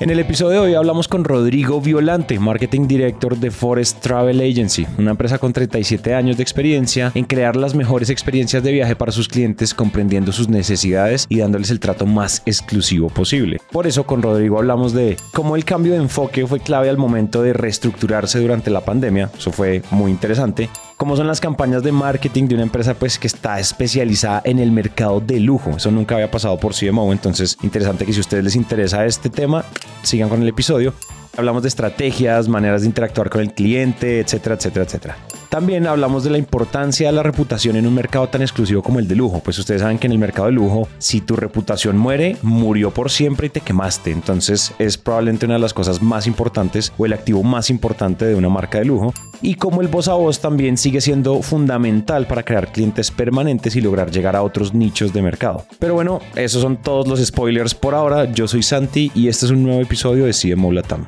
[0.00, 4.86] En el episodio de hoy hablamos con Rodrigo Violante, Marketing Director de Forest Travel Agency,
[4.96, 9.12] una empresa con 37 años de experiencia en crear las mejores experiencias de viaje para
[9.12, 13.60] sus clientes, comprendiendo sus necesidades y dándoles el trato más exclusivo posible.
[13.70, 17.42] Por eso con Rodrigo hablamos de cómo el cambio de enfoque fue clave al momento
[17.42, 22.46] de reestructurarse durante la pandemia, eso fue muy interesante, cómo son las campañas de marketing
[22.46, 25.70] de una empresa pues que está especializada en el mercado de lujo.
[25.70, 29.30] Eso nunca había pasado por CMO, entonces interesante que si a ustedes les interesa este
[29.30, 29.64] tema,
[30.02, 30.92] sigan con el episodio.
[31.38, 35.16] Hablamos de estrategias, maneras de interactuar con el cliente, etcétera, etcétera, etcétera.
[35.48, 39.08] También hablamos de la importancia de la reputación en un mercado tan exclusivo como el
[39.08, 39.40] de lujo.
[39.40, 43.10] Pues ustedes saben que en el mercado de lujo, si tu reputación muere, murió por
[43.10, 44.10] siempre y te quemaste.
[44.10, 48.34] Entonces es probablemente una de las cosas más importantes o el activo más importante de
[48.34, 49.14] una marca de lujo.
[49.42, 53.80] Y como el voz a voz también sigue siendo fundamental para crear clientes permanentes y
[53.80, 55.64] lograr llegar a otros nichos de mercado.
[55.78, 58.30] Pero bueno, esos son todos los spoilers por ahora.
[58.30, 61.06] Yo soy Santi y este es un nuevo episodio de CMO Latam.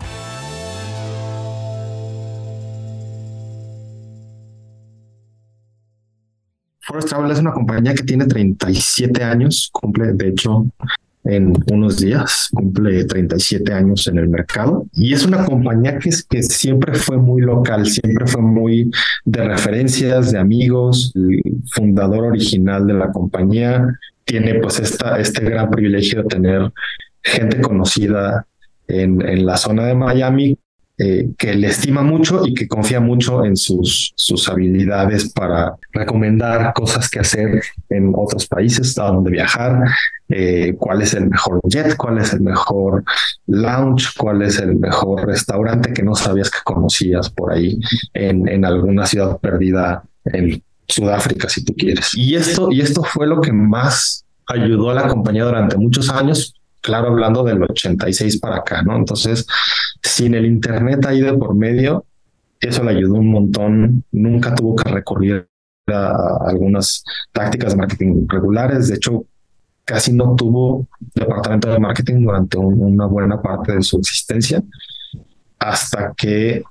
[6.80, 10.66] Forest Travel es una compañía que tiene 37 años, cumple, de hecho,
[11.24, 16.42] en unos días, cumple 37 años en el mercado y es una compañía que, que
[16.42, 18.90] siempre fue muy local, siempre fue muy
[19.24, 21.12] de referencias, de amigos.
[21.14, 26.72] El fundador original de la compañía tiene pues esta, este gran privilegio de tener
[27.22, 28.46] gente conocida
[28.88, 30.58] en, en la zona de Miami
[31.04, 36.72] eh, que le estima mucho y que confía mucho en sus, sus habilidades para recomendar
[36.74, 39.82] cosas que hacer en otros países, a dónde viajar,
[40.28, 43.02] eh, cuál es el mejor jet, cuál es el mejor
[43.48, 47.80] lounge, cuál es el mejor restaurante que no sabías que conocías por ahí
[48.14, 52.14] en, en alguna ciudad perdida en Sudáfrica, si tú quieres.
[52.14, 56.54] Y esto, y esto fue lo que más ayudó a la compañía durante muchos años,
[56.82, 58.96] claro, hablando del 86 para acá, ¿no?
[58.96, 59.46] Entonces,
[60.02, 62.04] sin el Internet ahí de por medio,
[62.60, 64.04] eso le ayudó un montón.
[64.12, 65.48] Nunca tuvo que recurrir
[65.86, 68.88] a algunas tácticas de marketing regulares.
[68.88, 69.24] De hecho,
[69.84, 74.62] casi no tuvo departamento de marketing durante una buena parte de su existencia,
[75.58, 76.62] hasta que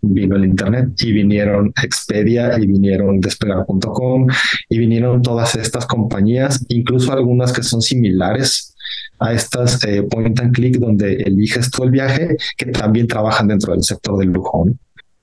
[0.00, 4.26] vino el Internet y vinieron Expedia y vinieron despegar.com
[4.68, 8.74] y vinieron todas estas compañías, incluso algunas que son similares
[9.20, 13.72] a estas eh, point and click donde eliges tú el viaje, que también trabajan dentro
[13.72, 14.66] del sector del lujo.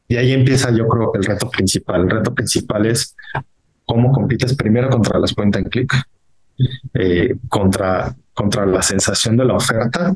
[0.07, 2.01] Y ahí empieza, yo creo, el reto principal.
[2.01, 3.15] El reto principal es
[3.85, 5.93] cómo compites primero contra las point and click,
[6.93, 10.13] eh, contra, contra la sensación de la oferta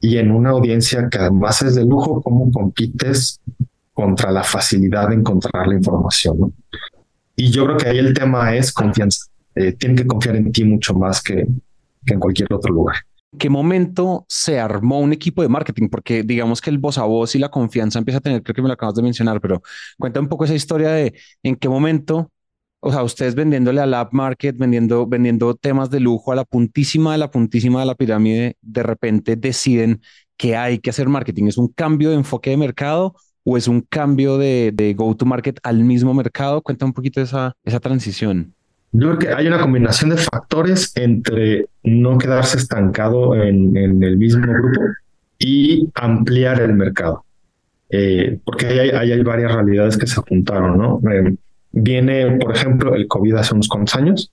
[0.00, 3.40] y en una audiencia que además es de lujo, cómo compites
[3.92, 6.52] contra la facilidad de encontrar la información.
[7.36, 9.26] Y yo creo que ahí el tema es confianza.
[9.54, 11.46] Eh, tienen que confiar en ti mucho más que,
[12.04, 12.96] que en cualquier otro lugar.
[13.38, 15.88] ¿Qué momento se armó un equipo de marketing?
[15.88, 18.62] Porque digamos que el voz a voz y la confianza empieza a tener, creo que
[18.62, 19.62] me lo acabas de mencionar, pero
[19.98, 22.30] cuenta un poco esa historia de en qué momento,
[22.80, 27.12] o sea, ustedes vendiéndole al app market, vendiendo, vendiendo temas de lujo a la puntísima
[27.12, 30.00] de la puntísima de la pirámide, de repente deciden
[30.36, 31.46] que hay que hacer marketing.
[31.46, 35.26] ¿Es un cambio de enfoque de mercado o es un cambio de, de go to
[35.26, 36.62] market al mismo mercado?
[36.62, 38.54] Cuenta un poquito esa, esa transición.
[38.96, 44.46] Yo creo que hay una combinación de factores entre no quedarse estancado en, el mismo
[44.46, 44.82] grupo
[45.36, 47.24] y ampliar el mercado.
[47.90, 51.00] Eh, porque hay, hay, varias realidades que se apuntaron, ¿no?
[51.10, 51.34] Eh,
[51.72, 54.30] viene, por ejemplo, el COVID hace unos cuantos años,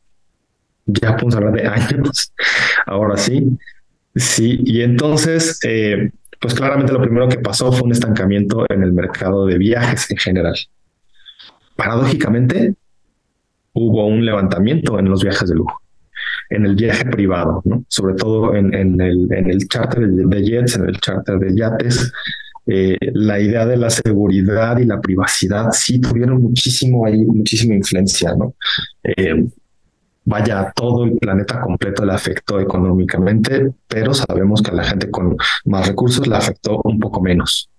[0.86, 2.32] ya podemos hablar de años,
[2.86, 3.58] ahora sí,
[4.16, 8.94] sí, y entonces, eh, pues claramente lo primero que pasó fue un estancamiento en el
[8.94, 10.56] mercado de viajes en general.
[11.76, 12.76] Paradójicamente,
[13.74, 15.82] hubo un levantamiento en los viajes de lujo,
[16.50, 17.86] en el viaje privado, ¿no?
[17.88, 22.12] sobre todo en, el, en el charter de jets, en el charter de yates.
[22.68, 28.36] Eh, la idea de la seguridad y la privacidad sí tuvieron muchísimo ahí, muchísima influencia,
[28.36, 28.54] ¿no?
[29.04, 29.48] Eh,
[30.24, 35.36] vaya, todo el planeta completo le afectó económicamente, pero sabemos que a la gente con
[35.66, 37.70] más recursos le afectó un poco menos.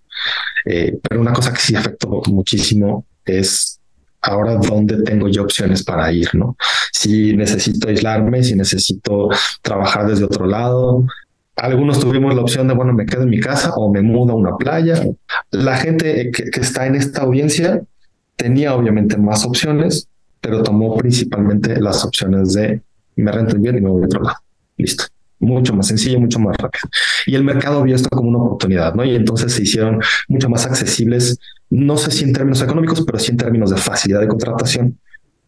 [0.64, 3.80] Eh, pero una cosa que sí afectó muchísimo es
[4.22, 6.56] ahora dónde tengo yo opciones para ir, ¿no?
[6.92, 9.28] Si necesito aislarme, si necesito
[9.60, 11.06] trabajar desde otro lado.
[11.56, 14.36] Algunos tuvimos la opción de, bueno, me quedo en mi casa o me mudo a
[14.36, 15.02] una playa.
[15.50, 17.82] La gente que, está en esta audiencia
[18.36, 20.08] tenía obviamente más opciones,
[20.40, 22.80] pero tomó principalmente las opciones de
[23.16, 24.38] me rento bien y me voy a otro lado.
[24.78, 25.04] Listo
[25.42, 26.88] mucho más sencillo, mucho más rápido.
[27.26, 29.04] Y el mercado vio esto como una oportunidad, ¿no?
[29.04, 33.32] Y entonces se hicieron mucho más accesibles, no sé si en términos económicos, pero sí
[33.32, 34.98] en términos de facilidad de contratación,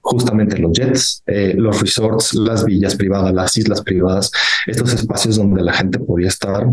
[0.00, 4.30] justamente los jets, eh, los resorts, las villas privadas, las islas privadas,
[4.66, 6.66] estos espacios donde la gente podía estar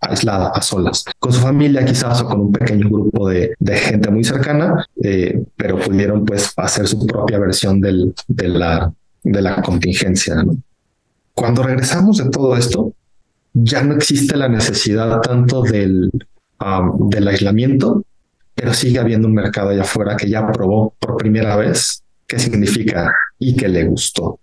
[0.00, 4.10] aislada, a solas, con su familia quizás o con un pequeño grupo de, de gente
[4.10, 8.92] muy cercana, eh, pero pudieron pues hacer su propia versión del, de, la,
[9.22, 10.36] de la contingencia.
[10.36, 10.56] ¿no?
[11.34, 12.92] Cuando regresamos de todo esto,
[13.52, 16.10] ya no existe la necesidad tanto del,
[16.60, 18.04] um, del aislamiento,
[18.54, 23.12] pero sigue habiendo un mercado allá afuera que ya probó por primera vez qué significa
[23.38, 24.40] y que le gustó.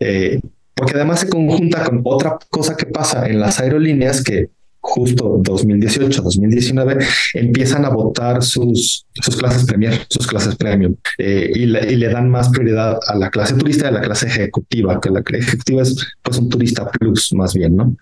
[0.00, 0.40] Eh,
[0.74, 4.48] porque además se conjunta con otra cosa que pasa en las aerolíneas que
[4.86, 6.98] justo 2018, 2019,
[7.32, 12.50] empiezan a votar sus, sus clases premier, sus clases premium, eh, y, le, dan más
[12.50, 16.36] prioridad a la clase turista y a la clase ejecutiva, que la ejecutiva es pues
[16.36, 17.96] un turista plus más bien, ¿no?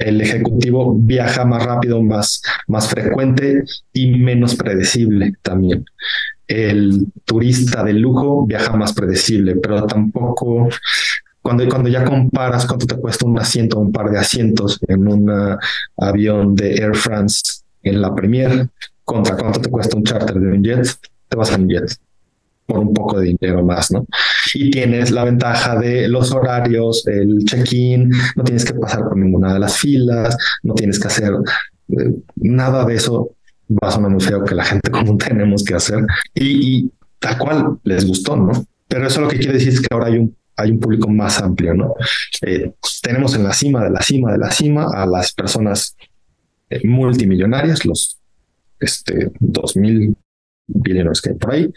[0.00, 5.84] El ejecutivo viaja más rápido, más, más frecuente y menos predecible también.
[6.48, 10.68] El turista de lujo viaja más predecible, pero tampoco
[11.44, 15.58] cuando, cuando ya comparas cuánto te cuesta un asiento un par de asientos en un
[15.98, 17.42] avión de Air France
[17.82, 18.70] en la Premier
[19.04, 20.88] contra cuánto te cuesta un charter de un jet,
[21.28, 21.94] te vas a un jet
[22.64, 24.06] por un poco de dinero más, ¿no?
[24.54, 29.52] Y tienes la ventaja de los horarios, el check-in, no tienes que pasar por ninguna
[29.52, 31.30] de las filas, no tienes que hacer
[31.90, 33.32] eh, nada de eso.
[33.70, 37.36] Va a sonar muy feo que la gente común tenemos que hacer y, y tal
[37.36, 38.66] cual les gustó, ¿no?
[38.88, 41.40] Pero eso lo que quiere decir es que ahora hay un hay un público más
[41.40, 41.94] amplio, ¿no?
[42.42, 42.72] Eh,
[43.02, 45.96] tenemos en la cima de la cima de la cima a las personas
[46.70, 48.18] eh, multimillonarias, los
[48.80, 50.16] este, 2000
[50.66, 51.72] billionaires que hay por ahí,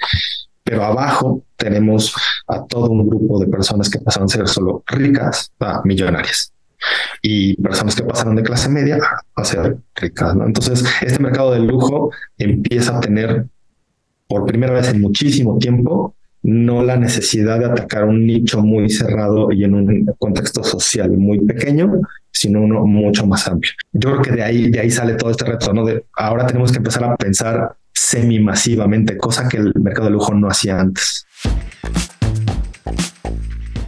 [0.63, 2.13] pero abajo tenemos
[2.47, 6.51] a todo un grupo de personas que pasaron a ser solo ricas a millonarias
[7.21, 8.99] y personas que pasaron de clase media
[9.35, 10.35] a ser ricas.
[10.35, 10.45] ¿no?
[10.45, 13.45] Entonces, este mercado del lujo empieza a tener
[14.27, 16.16] por primera vez en muchísimo tiempo
[16.47, 21.41] no la necesidad de atacar un nicho muy cerrado y en un contexto social muy
[21.41, 21.99] pequeño,
[22.31, 23.73] sino uno mucho más amplio.
[23.91, 25.85] Yo creo que de ahí, de ahí sale todo este reto, ¿no?
[25.85, 30.47] De ahora tenemos que empezar a pensar semi-masivamente, cosa que el mercado de lujo no
[30.47, 31.25] hacía antes.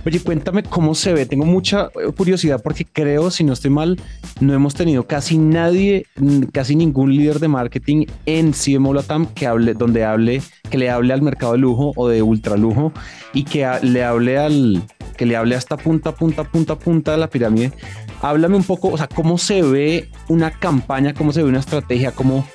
[0.05, 1.25] Oye, cuéntame cómo se ve.
[1.25, 3.99] Tengo mucha eh, curiosidad porque creo, si no estoy mal,
[4.39, 6.05] no hemos tenido casi nadie,
[6.53, 11.13] casi ningún líder de marketing en CMO Latam que hable, donde hable, que le hable
[11.13, 12.93] al mercado de lujo o de ultra lujo
[13.33, 14.83] y que le hable al,
[15.17, 17.73] que le hable hasta punta, punta, punta, punta de la pirámide.
[18.21, 22.13] Háblame un poco, o sea, cómo se ve una campaña, cómo se ve una estrategia,
[22.13, 22.47] cómo,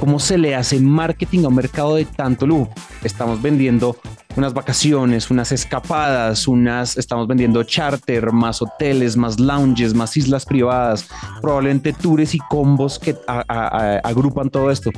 [0.00, 2.70] cómo se le hace marketing a un mercado de tanto lujo.
[3.04, 3.96] Estamos vendiendo
[4.38, 11.08] unas vacaciones, unas escapadas, unas, estamos vendiendo charter, más hoteles, más lounges, más islas privadas,
[11.42, 14.90] probablemente tours y combos que agrupan todo esto.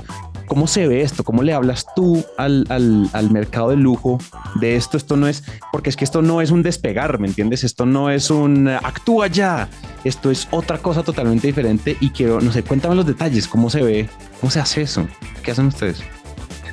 [0.47, 1.25] ¿Cómo se ve esto?
[1.25, 4.19] ¿Cómo le hablas tú al, al, mercado de lujo
[4.57, 4.97] de esto?
[4.97, 7.65] Esto no es, porque es que esto no es un despegar, ¿me entiendes?
[7.65, 9.69] Esto no es un actúa ya.
[10.05, 13.83] Esto es otra cosa totalmente diferente y quiero, no sé, cuéntame los detalles, cómo se
[13.83, 14.09] ve,
[14.41, 15.07] cómo se hace eso,
[15.43, 16.03] qué hacen ustedes.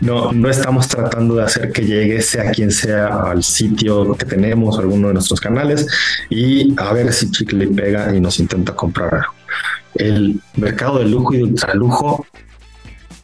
[0.01, 4.77] No, no estamos tratando de hacer que llegue sea quien sea al sitio que tenemos,
[4.77, 5.87] alguno de nuestros canales,
[6.29, 9.33] y a ver si chicle pega y nos intenta comprar algo.
[9.95, 12.25] El mercado de lujo y de ultralujo,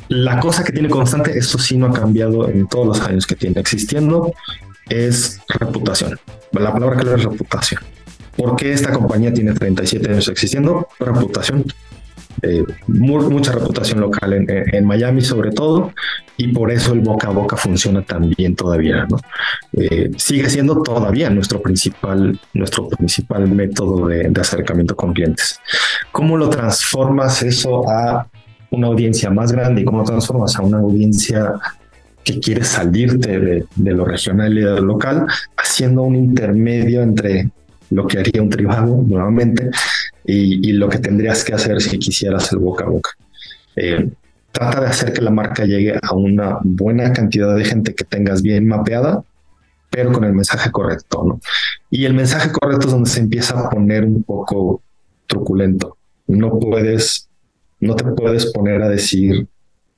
[0.10, 3.36] la cosa que tiene constante, esto sí no ha cambiado en todos los años que
[3.36, 4.34] tiene existiendo,
[4.90, 6.20] es reputación.
[6.52, 7.81] La palabra clave es reputación.
[8.36, 10.88] ¿Por qué esta compañía tiene 37 años existiendo?
[11.00, 11.66] Reputación.
[12.42, 15.92] Eh, mucha reputación local en, Miami sobre todo
[16.36, 19.18] y por eso el boca a boca funciona tan bien todavía ¿no?
[19.74, 25.60] Eh, sigue siendo todavía nuestro principal nuestro principal método de, acercamiento con clientes
[26.12, 28.28] cómo lo transformas eso a
[28.72, 31.54] una audiencia más grande y cómo transformas a una audiencia
[32.24, 37.52] que quiere salirte de, de lo regional y de lo local haciendo un intermedio entre
[37.94, 39.70] lo que haría un tribago nuevamente
[40.26, 43.12] y, lo que tendrías que hacer si quisieras el boca a boca.
[43.76, 44.10] Eh,
[44.52, 48.42] trata de hacer que la marca llegue a una buena cantidad de gente que tengas
[48.42, 49.24] bien mapeada,
[49.90, 51.42] pero con el mensaje correcto, ¿no?
[51.90, 54.82] Y el mensaje correcto es donde se empieza a poner un poco
[55.28, 55.98] truculento.
[56.28, 57.28] No puedes,
[57.80, 59.48] no te puedes poner a decir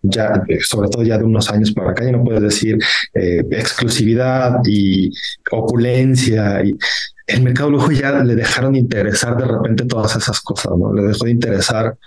[0.02, 2.78] ya, sobre todo ya de unos años para acá, ya no puedes decir
[3.14, 5.12] eh, exclusividad y
[5.52, 6.78] opulencia y
[7.28, 10.94] el mercado lujo ya le dejaron de interesar de repente todas esas cosas, ¿no?
[10.94, 11.98] Le dejó de interesar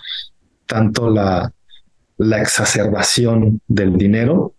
[0.65, 1.51] tanto la,
[2.17, 4.53] la exacerbación del dinero,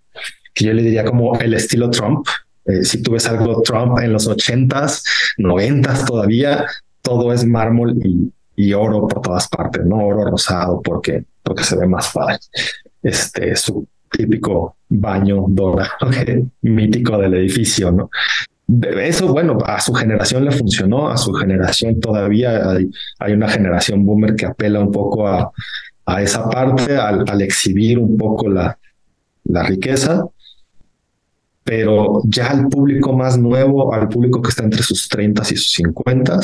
[0.55, 2.27] que yo le diría como el estilo Trump.
[2.65, 5.05] Eh, si tú ves algo Trump en los ochentas,
[5.39, 6.67] noventas todavía,
[7.01, 11.77] todo es mármol y, y, oro por todas partes, no oro rosado porque, porque se
[11.77, 12.39] ve más padre.
[13.03, 16.11] Este su típico baño dorado
[16.63, 18.11] mítico del edificio, ¿no?
[18.99, 22.71] Eso, bueno, a su generación le funcionó, a su generación todavía
[23.19, 25.51] hay, una generación boomer que apela un poco a,
[26.07, 28.79] a esa parte, al, exhibir un poco la,
[29.45, 30.25] la riqueza,
[31.65, 35.73] pero ya al público más nuevo, al público que está entre sus 30 y sus
[35.73, 36.41] 50,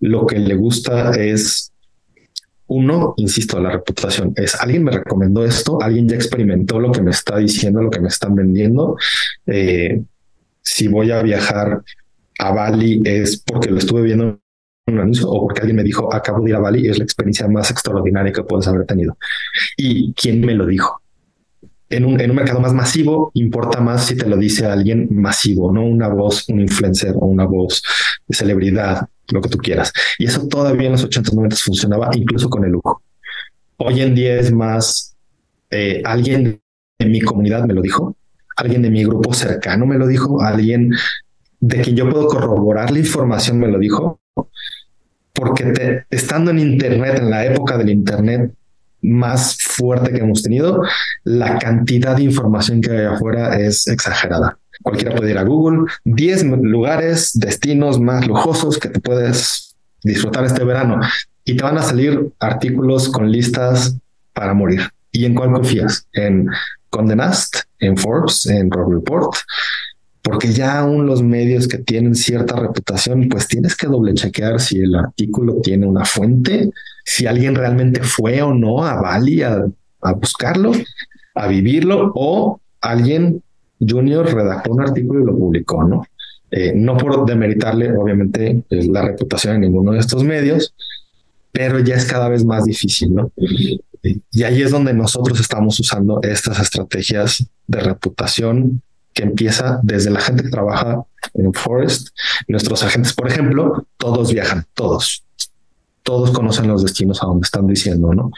[0.00, 1.72] lo que le gusta es
[2.68, 7.12] uno, insisto, la reputación es alguien me recomendó esto, alguien ya experimentó lo que me
[7.12, 8.96] está diciendo, lo que me están vendiendo.
[9.46, 10.02] Eh,
[10.66, 11.82] si voy a viajar
[12.38, 14.24] a Bali es porque lo estuve viendo
[14.86, 17.04] en un anuncio o porque alguien me dijo acabo de ir a Bali es la
[17.04, 19.16] experiencia más extraordinaria que puedes haber tenido.
[19.76, 21.00] ¿Y quién me lo dijo?
[21.88, 25.72] En un, en un mercado más masivo importa más si te lo dice alguien masivo,
[25.72, 27.80] no una voz, un influencer o una voz
[28.26, 29.92] de celebridad lo que tú quieras.
[30.18, 33.02] Y eso todavía en los 80, 90 funcionaba incluso con el lujo.
[33.76, 35.16] Hoy en día es más,
[35.70, 36.60] eh, alguien
[36.98, 38.16] en mi comunidad me lo dijo,
[38.56, 40.92] alguien de mi grupo cercano me lo dijo, alguien
[41.60, 44.20] de quien yo puedo corroborar la información me lo dijo,
[45.32, 48.52] porque estando en Internet, en la época del Internet
[49.02, 50.82] más fuerte que hemos tenido,
[51.24, 54.58] la cantidad de información que hay afuera es exagerada.
[54.82, 60.64] Cualquiera puede ir a Google, 10 lugares, destinos más lujosos que te puedes disfrutar este
[60.64, 61.00] verano
[61.44, 63.96] y te van a salir artículos con listas
[64.32, 64.82] para morir.
[65.12, 66.06] ¿Y en cuál confías?
[66.12, 66.48] ¿En
[66.90, 69.34] Condé Nast, en Forbes, en Rock Report?
[70.22, 74.80] Porque ya aún los medios que tienen cierta reputación, pues tienes que doble chequear si
[74.80, 76.70] el artículo tiene una fuente,
[77.04, 79.64] si alguien realmente fue o no a Bali a,
[80.02, 80.72] a buscarlo,
[81.34, 83.42] a vivirlo, o alguien
[83.80, 86.04] Junior redactó un artículo y lo publicó, ¿no?
[86.50, 90.74] Eh, no por demeritarle, obviamente, la reputación en ninguno de estos medios,
[91.56, 93.32] pero ya es cada vez más difícil, ¿no?
[94.02, 98.82] Y ahí es donde nosotros estamos usando estas estrategias de reputación
[99.14, 102.08] que empieza desde la gente que trabaja en Forest.
[102.46, 105.24] Nuestros agentes, por ejemplo, todos viajan, todos,
[106.02, 108.30] todos conocen los destinos a donde están diciendo, ¿no?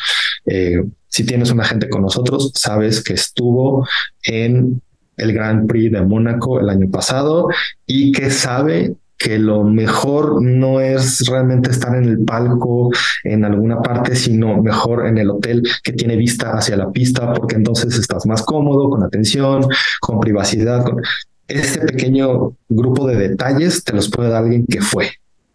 [0.46, 3.84] Eh, si tienes un agente con nosotros, sabes que estuvo
[4.22, 4.80] en
[5.16, 7.48] el Grand Prix de Mónaco el año pasado
[7.84, 12.90] y que sabe que lo mejor no es realmente estar en el palco
[13.24, 17.56] en alguna parte, sino mejor en el hotel que tiene vista hacia la pista, porque
[17.56, 19.66] entonces estás más cómodo, con atención,
[20.00, 20.84] con privacidad.
[20.84, 21.02] Con...
[21.48, 25.10] Este pequeño grupo de detalles te los puede dar alguien que fue.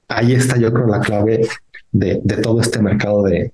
[0.09, 1.47] Ahí está, yo creo, la clave
[1.91, 3.53] de, de todo este mercado de,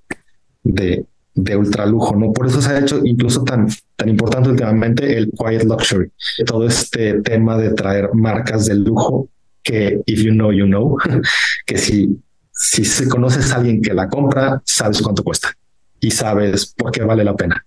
[0.63, 2.33] de, de ultralujo, ¿no?
[2.33, 6.11] Por eso se ha hecho incluso tan, tan importante últimamente el quiet luxury,
[6.47, 9.29] todo este tema de traer marcas de lujo
[9.63, 10.97] que if you know, you know,
[11.65, 12.19] que si,
[12.51, 15.53] si se conoces a alguien que la compra, sabes cuánto cuesta
[16.01, 17.65] y sabes por qué vale la pena.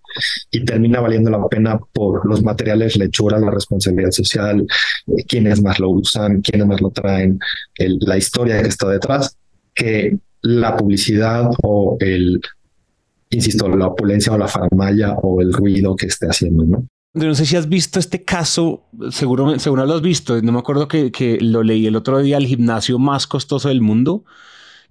[0.50, 4.66] Y termina valiendo la pena por los materiales, lechura, la responsabilidad social,
[5.06, 7.38] eh, quienes más lo usan, quienes más lo traen,
[7.76, 9.36] la historia que está detrás,
[9.74, 12.40] que la publicidad o el
[13.30, 16.86] insisto, la opulencia o la faramaya o el ruido que esté haciendo, ¿no?
[17.14, 20.88] No sé si has visto este caso, seguro, seguro lo has visto, no me acuerdo
[20.88, 24.24] que, que lo leí el otro día, el gimnasio más costoso del mundo,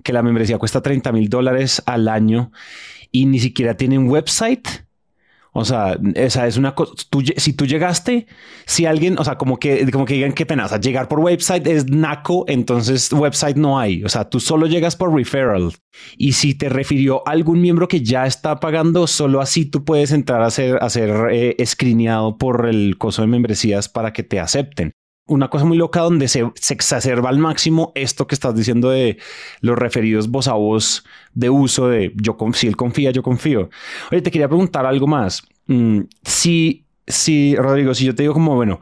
[0.03, 2.51] que la membresía cuesta 30 mil dólares al año
[3.11, 4.67] y ni siquiera tienen website
[5.53, 6.93] o sea, esa es una cosa.
[7.38, 8.25] si tú llegaste,
[8.65, 11.88] si alguien, o sea, como que, como que digan qué pena, llegar por website es
[11.88, 14.03] naco, entonces website no hay.
[14.03, 15.74] O sea, tú solo llegas por referral.
[16.17, 20.41] Y si te refirió algún miembro que ya está pagando, solo así tú puedes entrar
[20.41, 21.58] a ser, a ser eh,
[22.39, 24.93] por el coso de membresías para que te acepten
[25.27, 29.17] una cosa muy loca donde se, exacerba al máximo esto que estás diciendo de
[29.61, 33.69] los referidos voz a voz de uso de yo si él confía, yo confío.
[34.11, 35.43] Oye, te quería preguntar algo más.
[35.67, 38.79] Mm, si, si, Rodrigo, si yo te digo como, bueno,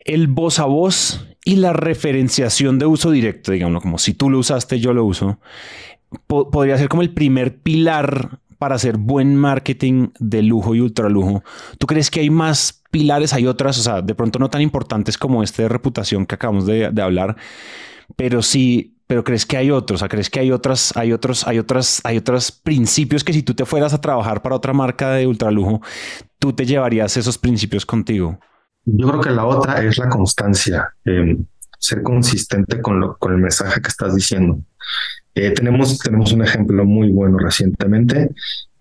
[0.00, 4.38] el voz a voz y la referenciación de uso directo, digamos, como si tú lo
[4.38, 5.38] usaste, yo lo uso,
[6.26, 11.42] podría ser como el primer pilar para hacer buen marketing de lujo y ultralujo.
[11.78, 15.16] ¿Tú crees que hay más pilares, hay otras, o sea, de pronto no tan importantes
[15.16, 17.36] como este de reputación que acabamos de, hablar,
[18.16, 21.46] pero sí, pero crees que hay otros, o sea, crees que hay otras, hay otros,
[21.46, 25.12] hay otras, hay otros principios que si tú te fueras a trabajar para otra marca
[25.12, 25.80] de ultralujo,
[26.38, 28.38] tú te llevarías esos principios contigo.
[28.84, 31.46] Yo creo que la otra es la constancia, em,
[31.78, 34.60] ser consistente con, lo, con el mensaje que estás diciendo.
[35.34, 38.30] Eh, tenemos, tenemos un ejemplo muy bueno recientemente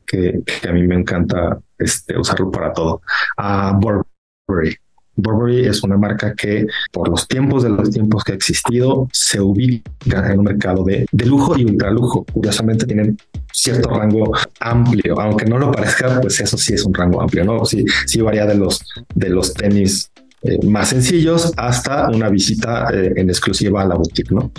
[0.05, 3.01] que, a mí me encanta este, usarlo para todo.
[3.37, 4.75] A Burberry.
[5.15, 9.41] Burberry es una marca que por los tiempos de los tiempos que ha existido se
[9.41, 12.25] ubica en un mercado de, de lujo y ultralujo.
[12.25, 13.17] Curiosamente tienen
[13.51, 17.65] cierto rango amplio, aunque no lo parezca, pues eso sí es un rango amplio, ¿no?
[17.65, 18.81] Sí, sí varía de los,
[19.13, 20.09] de los tenis
[20.41, 24.51] eh, más sencillos hasta una visita eh, en exclusiva a la boutique, ¿no?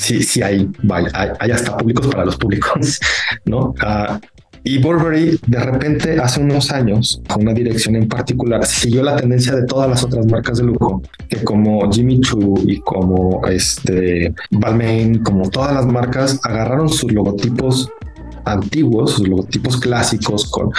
[0.00, 0.68] Sí, sí hay,
[1.40, 3.00] hay, hasta públicos para los públicos,
[3.44, 3.74] ¿no?
[3.80, 4.20] Ah,
[4.64, 9.54] Y Burberry de repente hace unos años, con una dirección en particular, siguió la tendencia
[9.54, 15.22] de todas las otras marcas de lujo, que como Jimmy Choo y como este Balmain,
[15.22, 17.88] como todas las marcas, agarraron sus logotipos
[18.46, 20.70] antiguos, sus logotipos clásicos con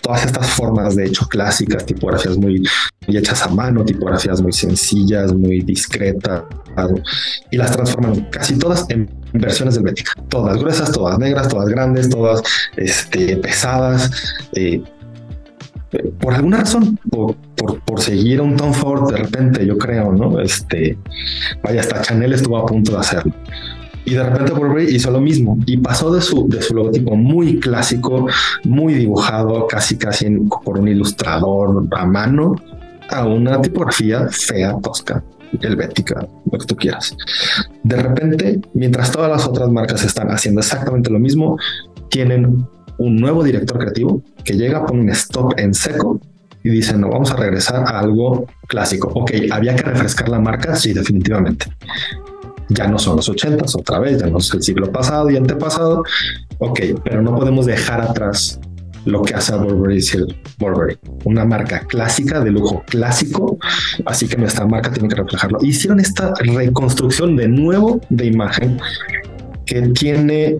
[0.00, 2.62] todas estas formas de hecho clásicas, tipografías muy,
[3.06, 6.44] hechas a mano, tipografías muy sencillas, muy discretas,
[7.50, 10.12] y las transforman casi todas en versiones del Bética.
[10.28, 12.42] Todas gruesas, todas negras, todas grandes, todas
[12.76, 14.10] este, pesadas.
[14.52, 14.82] Eh,
[16.20, 17.36] por alguna razón, por,
[17.98, 20.38] seguir un Tom Ford de repente, yo creo, ¿no?
[20.38, 20.98] Este,
[21.62, 23.32] vaya, hasta Chanel estuvo a punto de hacerlo.
[24.06, 27.58] Y de repente Burberry hizo lo mismo y pasó de su, de su logotipo muy
[27.58, 28.28] clásico,
[28.62, 30.30] muy dibujado, casi casi
[30.64, 32.54] por un ilustrador a mano,
[33.10, 35.24] a una tipografía fea, tosca,
[35.60, 37.16] helvética, lo que tú quieras.
[37.82, 41.58] De repente, mientras todas las otras marcas están haciendo exactamente lo mismo,
[42.08, 42.64] tienen
[42.98, 46.20] un nuevo director creativo que llega, pone un stop en seco
[46.62, 49.10] y dice, no, vamos a regresar a algo clásico.
[49.14, 51.66] Ok, había que refrescar la marca, sí, definitivamente.
[52.68, 56.02] Ya no son los ochentas otra vez, ya no es el siglo pasado y antepasado.
[56.58, 58.58] Ok, pero no podemos dejar atrás
[59.06, 60.04] lo que hace a Burberry
[60.58, 63.56] Burberry, una marca clásica de lujo clásico,
[64.04, 65.58] así que nuestra marca tiene que reflejarlo.
[65.62, 68.78] Hicieron esta reconstrucción de nuevo de imagen
[69.64, 70.58] que tiene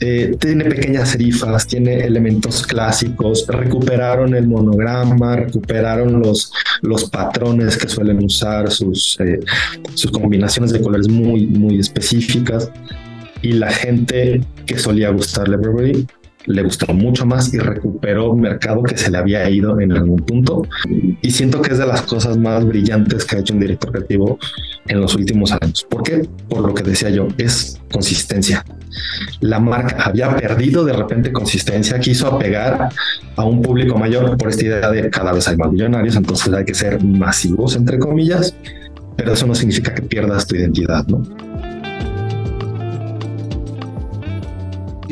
[0.00, 6.52] eh, tiene pequeñas serifas, tiene elementos clásicos, recuperaron el monograma, recuperaron los,
[6.82, 9.40] los patrones que suelen usar, sus, eh,
[9.94, 12.70] sus combinaciones de colores muy, muy específicas.
[13.42, 16.06] Y la gente que solía gustarle Burberry
[16.48, 20.18] le gustó mucho más y recuperó un mercado que se le había ido en algún
[20.20, 20.62] punto.
[21.22, 24.38] Y siento que es de las cosas más brillantes que ha hecho un director creativo
[24.88, 25.86] en los últimos años.
[25.88, 26.26] ¿Por qué?
[26.48, 28.64] Por lo que decía yo, es consistencia.
[29.40, 32.88] La marca había perdido de repente consistencia, quiso apegar
[33.36, 36.64] a un público mayor por esta idea de cada vez hay más millonarios, entonces hay
[36.64, 38.54] que ser masivos, entre comillas,
[39.16, 41.22] pero eso no significa que pierdas tu identidad, ¿no?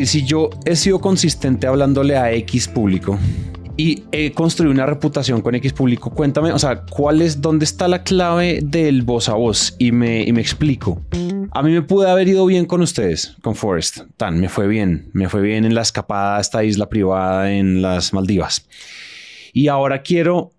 [0.05, 3.19] Si yo he sido consistente hablándole a X público
[3.77, 7.89] y he construido una reputación con X público, cuéntame, o sea, ¿cuál es, dónde está
[7.89, 9.75] la clave del voz a voz?
[9.79, 11.03] Y me, y me explico.
[11.51, 14.01] A mí me pude haber ido bien con ustedes, con Forest.
[14.17, 15.11] Tan, me fue bien.
[15.13, 18.67] Me fue bien en la escapada a esta isla privada en las Maldivas.
[19.53, 20.56] Y ahora quiero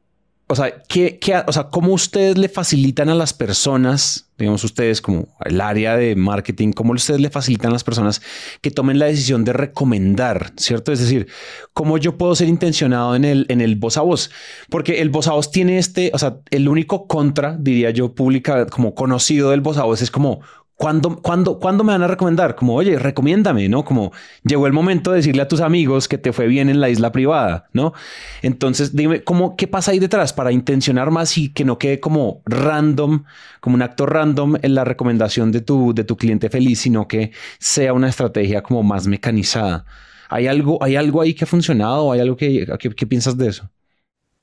[0.50, 5.02] o sea, ¿qué, qué, o sea, ¿cómo ustedes le facilitan a las personas, digamos ustedes
[5.02, 8.22] como el área de marketing, cómo ustedes le facilitan a las personas
[8.62, 10.94] que tomen la decisión de recomendar, ¿cierto?
[10.94, 11.28] Es decir,
[11.74, 14.32] ¿cómo yo puedo ser intencionado en el, en el voz a voz?
[14.70, 18.68] Porque el voz a voz tiene este, o sea, el único contra, diría yo, pública,
[18.68, 20.40] como conocido del voz a voz es como,
[20.78, 22.56] ¿Cuándo, cuándo, ¿Cuándo me van a recomendar?
[22.56, 23.84] Como, oye, recomiéndame, ¿no?
[23.84, 24.12] Como
[24.44, 27.12] llegó el momento de decirle a tus amigos que te fue bien en la isla
[27.12, 27.94] privada, ¿no?
[28.44, 32.44] Entonces, dime, ¿cómo, ¿qué pasa ahí detrás para intencionar más y que no quede como
[32.46, 33.24] random,
[33.60, 37.32] como un acto random en la recomendación de tu, de tu cliente feliz, sino que
[37.58, 39.84] sea una estrategia como más mecanizada?
[40.30, 42.12] ¿Hay algo, hay algo ahí que ha funcionado?
[42.12, 43.68] ¿Hay algo que, qué piensas de eso?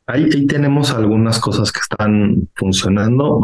[0.07, 3.41] Ahí, ahí tenemos algunas cosas que están funcionando.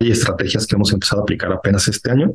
[0.00, 2.34] Y estrategias que hemos empezado a aplicar apenas este año.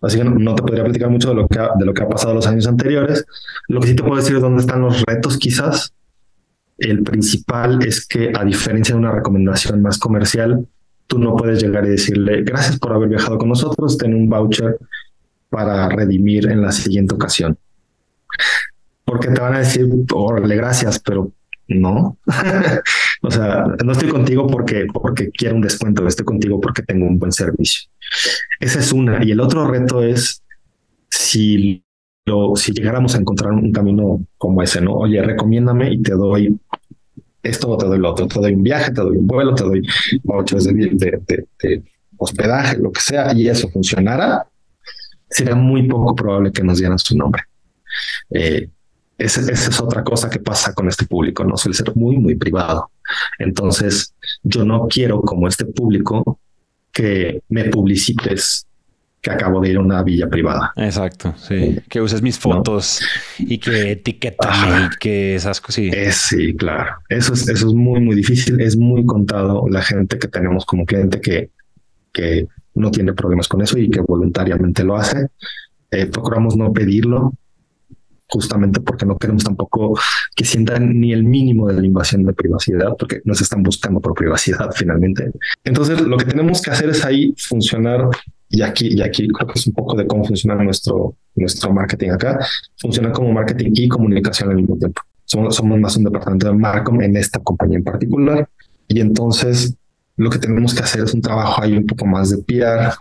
[0.00, 2.08] Así que no, te podría platicar mucho de lo, que ha, de lo que ha
[2.08, 3.26] pasado los años anteriores.
[3.68, 5.92] Lo que sí te puedo decir es dónde están los retos quizás.
[6.78, 10.66] El principal es que a diferencia de una recomendación más comercial,
[11.06, 14.78] tú no puedes llegar y decirle gracias por haber viajado con nosotros, ten un voucher
[15.50, 17.58] para redimir en la siguiente ocasión.
[19.04, 21.32] Porque te van a decir, órale, gracias, pero
[21.66, 22.16] no.
[23.22, 27.18] o sea, no estoy contigo porque, porque quiero un descuento, estoy contigo porque tengo un
[27.18, 27.90] buen servicio.
[28.60, 29.24] Esa es una.
[29.24, 30.42] Y el otro reto es
[31.10, 31.84] si
[32.56, 34.94] si llegáramos a encontrar un camino como ese, ¿no?
[34.94, 36.58] Oye, recomiéndame y te doy
[37.42, 39.64] esto o te doy lo otro, te doy un viaje, te doy un vuelo, te
[39.64, 39.82] doy
[40.24, 41.82] vouchers de, de, de,
[42.16, 44.46] hospedaje, lo que sea, y eso funcionara,
[45.30, 47.42] sería muy poco probable que nos dieran su nombre.
[48.30, 48.68] Eh,
[49.18, 52.90] esa, es otra cosa que pasa con este público, no suele ser muy, muy privado.
[53.38, 56.40] Entonces, yo no quiero como este público
[56.92, 58.66] que me publicites
[59.20, 60.72] que acabo de ir a una villa privada.
[60.76, 61.78] Exacto, sí.
[61.88, 63.00] Que uses mis fotos
[63.38, 65.74] y que etiquetas que esas cosas.
[65.74, 65.90] Sí.
[66.12, 66.94] sí, claro.
[67.08, 68.60] Eso es, eso es muy, muy difícil.
[68.60, 71.50] Es muy contado la gente que tenemos como cliente que,
[72.12, 75.26] que no tiene problemas con eso y que voluntariamente lo hace.
[75.90, 77.32] Eh, procuramos no pedirlo
[78.28, 79.98] justamente porque no queremos tampoco
[80.34, 84.14] que sientan ni el mínimo de la invasión de privacidad, porque nos están buscando por
[84.14, 85.30] privacidad finalmente.
[85.64, 88.08] Entonces, lo que tenemos que hacer es ahí funcionar
[88.50, 92.10] y aquí, y aquí creo que es un poco de cómo funciona nuestro, nuestro marketing
[92.10, 92.38] acá,
[92.78, 95.02] funciona como marketing y comunicación al mismo tiempo.
[95.24, 98.48] Somos, somos más un departamento de marketing en esta compañía en particular.
[98.88, 99.74] Y entonces
[100.16, 102.94] lo que tenemos que hacer es un trabajo ahí un poco más de PR,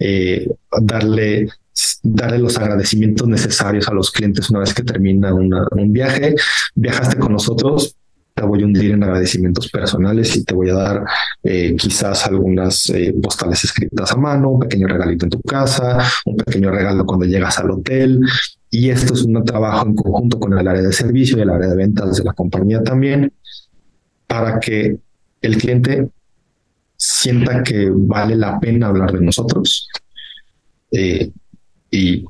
[0.00, 0.48] eh,
[0.80, 1.48] darle,
[2.02, 6.34] darle los agradecimientos necesarios a los clientes una vez que termina un viaje.
[6.74, 7.96] Viajaste con nosotros,
[8.34, 11.04] te voy a hundir en agradecimientos personales y te voy a dar
[11.42, 16.36] eh, quizás algunas eh, postales escritas a mano, un pequeño regalito en tu casa, un
[16.36, 18.20] pequeño regalo cuando llegas al hotel.
[18.70, 21.68] Y esto es un trabajo en conjunto con el área de servicio y el área
[21.68, 23.32] de ventas de la compañía también,
[24.26, 24.98] para que
[25.40, 26.08] el cliente
[26.96, 29.88] sienta que vale la pena hablar de nosotros
[30.90, 31.30] eh,
[31.94, 32.24] y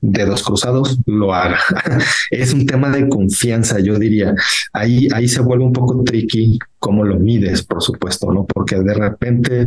[0.00, 1.58] dedos cruzados lo haga.
[2.30, 4.34] es un tema de confianza, yo diría.
[4.72, 8.44] Ahí, ahí se vuelve un poco tricky cómo lo mides, por supuesto, ¿no?
[8.44, 9.66] Porque de repente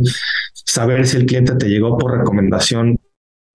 [0.52, 2.98] saber si el cliente te llegó por recomendación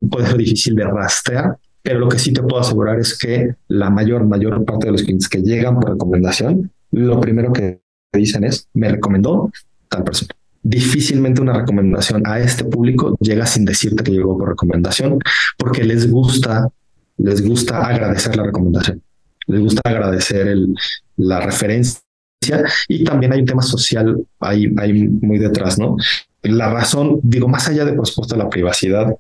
[0.10, 3.90] puede ser difícil de rastrear, pero lo que sí te puedo asegurar es que la
[3.90, 7.82] mayor, mayor parte de los clientes que llegan por recomendación, lo primero que
[8.12, 9.50] dicen es, me recomendó
[9.88, 15.20] tal persona difícilmente una recomendación a este público llega sin decirte que llegó por recomendación,
[15.58, 16.70] porque les gusta,
[17.18, 19.02] les gusta agradecer la recomendación,
[19.48, 20.74] les gusta agradecer el,
[21.18, 22.02] la referencia
[22.88, 25.98] y también hay un tema social ahí, ahí muy detrás, ¿no?
[26.42, 29.14] La razón, digo, más allá de por supuesto la privacidad,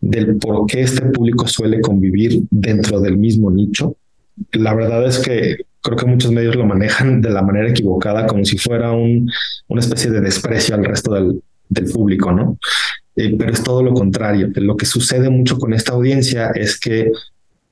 [0.00, 3.96] del por qué este público suele convivir dentro del mismo nicho,
[4.52, 5.56] la verdad es que
[5.86, 9.30] creo que muchos medios lo manejan de la manera equivocada, como si fuera un,
[9.68, 12.58] una especie de desprecio al resto del, del público, ¿no?
[13.14, 14.50] Eh, pero es todo lo contrario.
[14.56, 17.12] Lo que sucede mucho con esta audiencia es que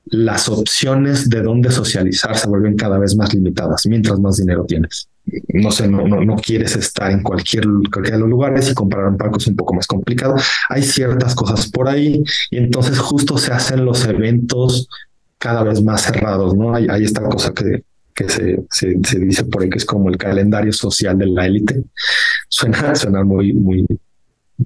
[0.05, 5.09] las opciones de dónde socializar se vuelven cada vez más limitadas mientras más dinero tienes.
[5.49, 9.17] No sé, no, no, no quieres estar en cualquier, de los lugares y comprar un
[9.17, 10.35] palco es un poco más complicado.
[10.69, 14.87] Hay ciertas cosas por ahí y entonces justo se hacen los eventos
[15.37, 16.75] cada vez más cerrados, ¿no?
[16.75, 17.83] Hay esta cosa que,
[18.15, 21.83] que se, se, dice por ahí que es como el calendario social de la élite.
[22.47, 23.85] Suena, suena muy, muy,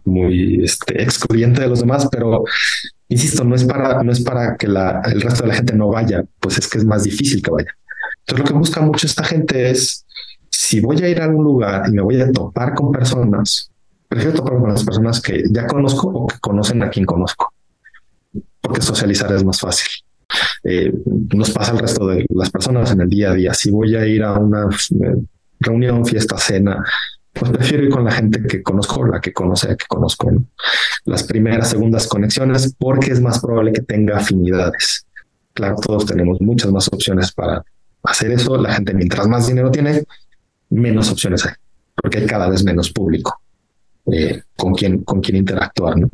[0.05, 2.43] muy este, excluyente de los demás, pero
[3.07, 5.89] insisto, no es para, no es para que la, el resto de la gente no
[5.89, 7.75] vaya, pues es que es más difícil que vaya.
[8.19, 10.05] Entonces lo que busca mucho esta gente es,
[10.51, 13.71] si voy a ir a algún lugar y me voy a topar con personas,
[14.07, 17.51] prefiero topar con las personas que ya conozco o que conocen a quien conozco,
[18.61, 19.89] porque socializar es más fácil.
[20.63, 23.53] Eh, nos pasa al resto de las personas en el día a día.
[23.53, 25.15] Si voy a ir a una eh,
[25.59, 26.83] reunión, fiesta, cena,
[27.33, 30.31] pues prefiero ir con la gente que conozco, la que conoce, que conozco.
[31.05, 35.05] Las primeras, segundas conexiones, porque es más probable que tenga afinidades.
[35.53, 37.63] Claro, todos tenemos muchas más opciones para
[38.03, 38.57] hacer eso.
[38.57, 40.03] La gente, mientras más dinero tiene,
[40.69, 41.53] menos opciones hay,
[41.95, 43.41] porque hay cada vez menos público
[44.11, 45.97] eh, con quien con quien interactuar.
[45.97, 46.09] ¿no?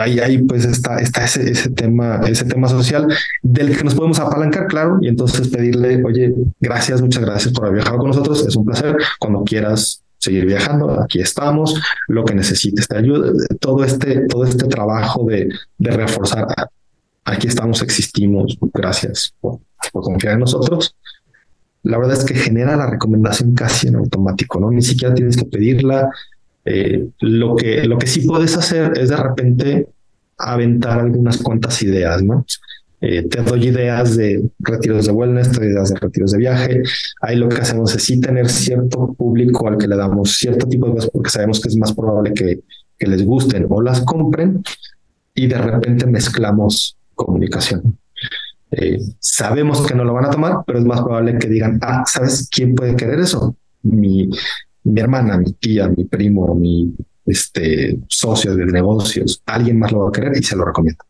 [0.00, 3.06] Ahí, ahí pues está, está ese, ese tema, ese tema social
[3.42, 7.76] del que nos podemos apalancar, claro, y entonces pedirle, oye, gracias, muchas gracias por haber
[7.76, 12.88] viajado con nosotros, es un placer, cuando quieras seguir viajando, aquí estamos, lo que necesites
[12.88, 16.46] te ayuda, todo este, todo este trabajo de, de reforzar,
[17.24, 19.60] aquí estamos, existimos, gracias por,
[19.92, 20.94] por confiar en nosotros.
[21.82, 24.70] La verdad es que genera la recomendación casi en automático, ¿no?
[24.72, 26.10] Ni siquiera tienes que pedirla,
[26.66, 29.88] eh, lo, que, lo que sí puedes hacer es de repente
[30.36, 32.44] aventar algunas cuantas ideas, ¿no?
[33.00, 36.82] Eh, te doy ideas de retiros de wellness, te doy ideas de retiros de viaje.
[37.20, 40.86] Ahí lo que hacemos es sí tener cierto público al que le damos cierto tipo
[40.86, 42.60] de cosas porque sabemos que es más probable que,
[42.98, 44.62] que les gusten o las compren
[45.34, 47.98] y de repente mezclamos comunicación.
[48.72, 52.02] Eh, sabemos que no lo van a tomar, pero es más probable que digan, ah,
[52.06, 53.56] ¿sabes quién puede querer eso?
[53.82, 54.28] Mi,
[54.86, 56.94] mi hermana, mi tía, mi primo, mi
[57.24, 61.04] este, socio de negocios, alguien más lo va a querer y se lo recomiendo.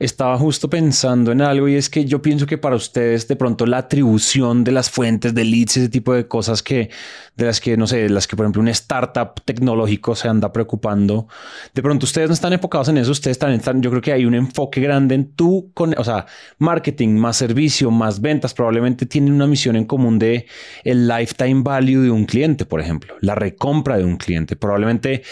[0.00, 3.64] Estaba justo pensando en algo y es que yo pienso que para ustedes de pronto
[3.64, 6.90] la atribución de las fuentes de leads, ese tipo de cosas que
[7.36, 10.52] de las que no sé, de las que por ejemplo un startup tecnológico se anda
[10.52, 11.28] preocupando,
[11.74, 14.24] de pronto ustedes no están enfocados en eso, ustedes también están, yo creo que hay
[14.24, 16.26] un enfoque grande en tú con, o sea,
[16.58, 20.46] marketing más servicio, más ventas, probablemente tienen una misión en común de
[20.82, 25.22] el lifetime value de un cliente, por ejemplo, la recompra de un cliente, probablemente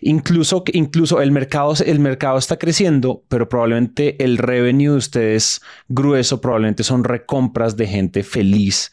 [0.00, 6.40] incluso incluso el mercado el mercado está creciendo, pero probablemente el revenue de ustedes grueso
[6.40, 8.92] probablemente son recompras de gente feliz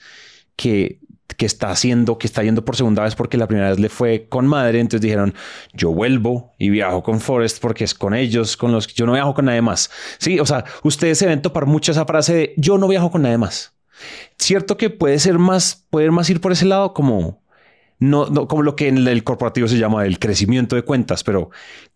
[0.55, 0.99] que,
[1.37, 4.27] que está haciendo, que está yendo por segunda vez porque la primera vez le fue
[4.29, 4.79] con madre.
[4.79, 5.33] Entonces dijeron,
[5.73, 9.13] yo vuelvo y viajo con Forest porque es con ellos, con los que yo no
[9.13, 9.89] viajo con nadie más.
[10.17, 13.23] Sí, o sea, ustedes se ven topar mucho esa frase de yo no viajo con
[13.23, 13.73] nadie más.
[14.37, 17.44] Cierto que puede ser más, puede más ir por ese lado como
[17.99, 21.49] no, no como lo que en el corporativo se llama el crecimiento de cuentas, pero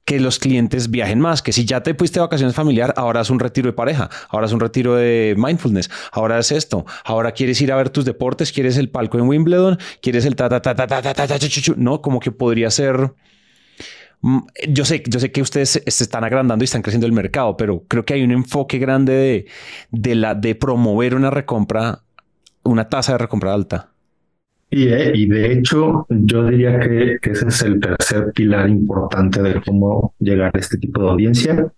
[0.06, 3.30] que los clientes viajen más, que si ya te fuiste de vacaciones familiar, ahora es
[3.30, 7.62] un retiro de pareja, ahora es un retiro de mindfulness, ahora es esto, ahora quieres
[7.62, 10.76] ir a ver tus deportes, quieres el palco en Wimbledon, quieres el ta ta ta
[10.76, 11.38] ta ta ta ta, ta,
[11.78, 13.14] no, como que podría ser
[14.68, 17.86] yo sé, yo sé que ustedes se están agrandando y están creciendo el mercado, pero
[17.88, 19.48] creo que hay un enfoque grande de,
[19.92, 22.02] de, la, de promover una recompra,
[22.64, 23.89] una tasa de recompra alta.
[24.72, 29.62] Y de, y de hecho, yo diría que, ese es el tercer pilar importante de
[29.62, 31.72] cómo llegar a este tipo de audiencia.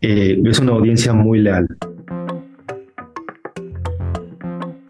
[0.00, 1.68] Eh, es una audiencia muy leal.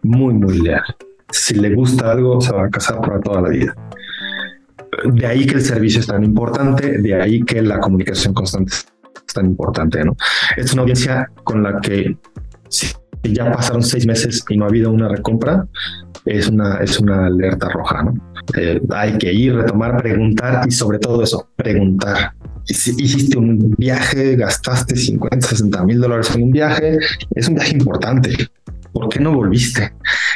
[0.01, 0.83] Muy, muy leal.
[1.29, 3.75] Si le gusta algo, se va a casar para toda la vida.
[5.05, 9.33] De ahí que el servicio es tan importante, de ahí que la comunicación constante es
[9.33, 10.15] tan importante, ¿no?
[10.55, 12.17] Es una audiencia con la que
[12.69, 12.87] si
[13.23, 15.67] ya pasaron seis meses y no ha habido una recompra,
[16.27, 18.13] es una, es una alerta roja, ¿no?
[18.57, 22.33] Eh, hay que ir, retomar, preguntar y sobre todo eso, preguntar.
[22.65, 26.97] Hiciste un viaje, gastaste 50, 60 mil dólares en un viaje,
[27.33, 28.35] es un viaje importante.
[28.91, 29.93] ¿Por qué no volviste?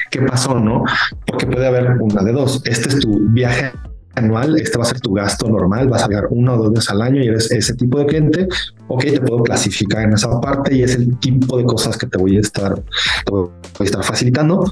[0.10, 0.60] ¿Qué pasó?
[0.60, 0.84] No,
[1.26, 2.62] porque puede haber una de dos.
[2.66, 3.72] Este es tu viaje
[4.16, 6.90] anual, este va a ser tu gasto normal, vas a viajar una o dos veces
[6.90, 8.48] al año y eres ese tipo de cliente,
[8.88, 12.18] ok, te puedo clasificar en esa parte y es el tipo de cosas que te
[12.18, 13.50] voy a estar, te voy
[13.80, 14.66] a estar facilitando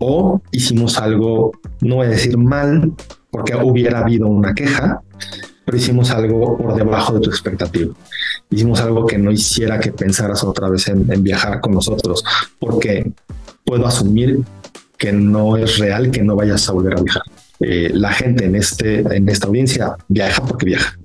[0.00, 2.92] o hicimos algo, no voy a decir mal,
[3.30, 5.02] porque hubiera habido una queja,
[5.64, 7.94] pero hicimos algo por debajo de tu expectativa.
[8.50, 12.24] Hicimos algo que no hiciera que pensaras otra vez en, viajar con nosotros,
[12.58, 13.12] porque
[13.64, 14.40] puedo asumir
[14.98, 17.22] que no es real que no vayas a volver a viajar.
[17.60, 20.98] Eh, la gente en, este, en esta audiencia viaja porque viaja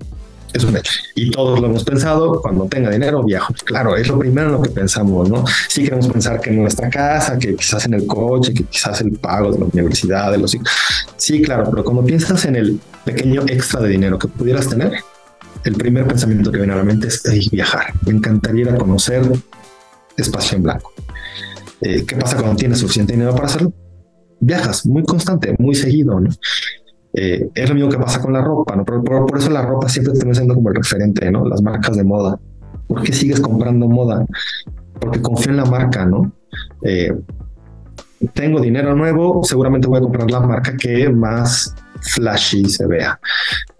[0.56, 0.92] es un hecho.
[1.14, 3.54] Y todos lo hemos pensado, cuando tenga dinero viajo.
[3.64, 5.44] Claro, es lo primero en lo que pensamos, ¿no?
[5.68, 9.12] Sí queremos pensar que en nuestra casa, que quizás en el coche, que quizás el
[9.12, 10.56] pago de la universidad, de los.
[11.16, 14.92] Sí, claro, pero cuando piensas en el pequeño extra de dinero que pudieras tener,
[15.64, 17.92] el primer pensamiento que viene a la mente es viajar.
[18.04, 19.22] Me encantaría ir a conocer
[20.16, 20.92] espacio en blanco.
[21.80, 23.72] Eh, ¿Qué pasa cuando tienes suficiente dinero para hacerlo?
[24.40, 26.30] Viajas muy constante, muy seguido, ¿no?
[27.18, 28.84] Eh, es lo mismo que pasa con la ropa, ¿no?
[28.84, 31.46] Por, eso la ropa siempre está siendo como el referente, ¿no?
[31.46, 32.38] Las marcas de moda.
[32.86, 34.26] ¿Por qué sigues comprando moda?
[35.00, 36.30] Porque confío en la marca, ¿no?
[36.82, 37.16] Eh,
[38.34, 43.18] tengo dinero nuevo, seguramente voy a comprar la marca que más flashy se vea.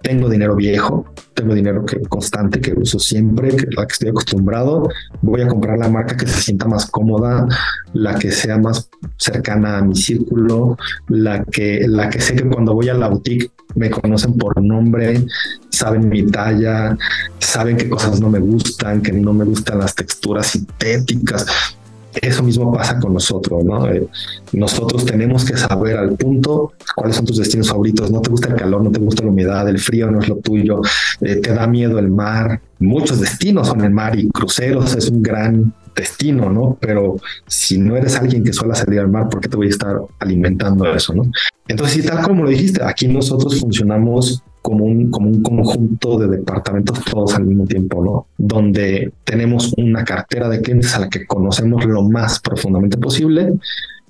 [0.03, 4.89] Tengo dinero viejo, tengo dinero que, constante que uso siempre, que la que estoy acostumbrado.
[5.23, 7.47] Voy a comprar la marca que se sienta más cómoda,
[7.93, 10.77] la que sea más cercana a mi círculo,
[11.09, 15.25] la que, la que sé que cuando voy a la boutique me conocen por nombre,
[15.71, 16.97] saben mi talla,
[17.39, 21.76] saben qué cosas no me gustan, que no me gustan las texturas sintéticas
[22.23, 23.89] eso mismo pasa con nosotros, ¿no?
[23.91, 24.07] Eh,
[24.53, 28.11] nosotros tenemos que saber al punto cuáles son tus destinos favoritos.
[28.11, 30.37] No te gusta el calor, no te gusta la humedad, el frío no es lo
[30.37, 30.81] tuyo,
[31.21, 32.61] eh, te da miedo el mar.
[32.79, 36.77] Muchos destinos son el mar y cruceros es un gran destino, ¿no?
[36.81, 39.71] Pero si no eres alguien que suele salir al mar, ¿por qué te voy a
[39.71, 41.31] estar alimentando eso, no?
[41.69, 46.39] Entonces, y tal como lo dijiste, aquí nosotros funcionamos como un, como un conjunto de
[46.39, 48.27] departamentos todos al mismo tiempo, ¿no?
[48.37, 53.53] Donde tenemos una cartera de clientes a la que conocemos lo más profundamente posible,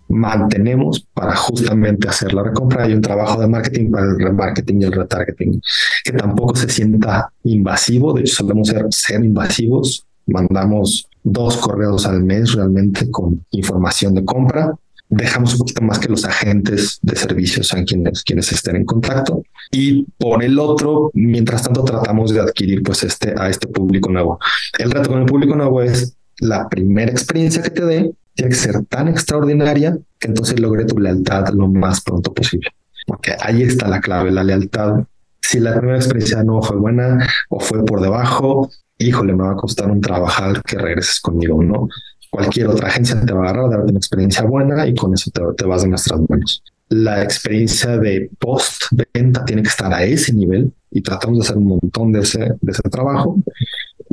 [0.09, 2.85] mantenemos para justamente hacer la recompra.
[2.85, 5.61] Hay un trabajo de marketing para el remarketing y el retargeting
[6.05, 8.15] que tampoco se sienta invasivo.
[8.15, 10.07] De hecho, solemos ser, ser invasivos.
[10.25, 14.75] Mandamos dos correos al mes realmente con información de compra
[15.09, 19.43] dejamos un poquito más que los agentes de servicios sean quienes, quienes estén en contacto.
[19.71, 24.39] Y por el otro, mientras tanto, tratamos de adquirir pues este, a este público nuevo.
[24.79, 28.57] El reto con el público nuevo es la primera experiencia que te dé tiene que
[28.57, 32.69] ser tan extraordinaria que entonces logre tu lealtad lo más pronto posible.
[33.07, 35.05] Porque ahí está la clave, la lealtad.
[35.41, 39.57] Si la primera experiencia no fue buena o fue por debajo, híjole, me va a
[39.57, 41.89] costar un trabajar que regreses conmigo, ¿no?
[42.37, 45.65] Cualquier otra agencia te va a agarrar, darte una experiencia buena y con eso te,
[45.65, 46.63] vas de nuestras manos.
[46.91, 51.69] La experiencia de post-venta tiene que estar a ese nivel y tratamos de hacer un
[51.69, 53.43] montón de ese, de ese trabajo.